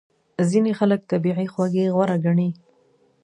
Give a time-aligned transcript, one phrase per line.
[0.49, 2.49] ځینې خلک طبیعي خوږې غوره ګڼي.